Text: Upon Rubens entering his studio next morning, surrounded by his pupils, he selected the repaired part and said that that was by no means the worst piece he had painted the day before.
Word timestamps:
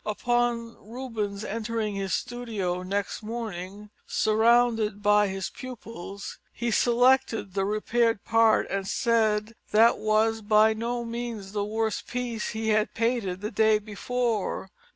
Upon 0.03 0.73
Rubens 0.79 1.43
entering 1.43 1.93
his 1.93 2.15
studio 2.15 2.81
next 2.81 3.21
morning, 3.21 3.91
surrounded 4.07 5.03
by 5.03 5.27
his 5.27 5.51
pupils, 5.51 6.39
he 6.51 6.71
selected 6.71 7.53
the 7.53 7.65
repaired 7.65 8.23
part 8.25 8.67
and 8.71 8.87
said 8.87 9.49
that 9.49 9.55
that 9.69 9.97
was 9.99 10.41
by 10.41 10.73
no 10.73 11.05
means 11.05 11.51
the 11.51 11.63
worst 11.63 12.07
piece 12.07 12.49
he 12.49 12.69
had 12.69 12.95
painted 12.95 13.41
the 13.41 13.51
day 13.51 13.77
before. 13.77 14.71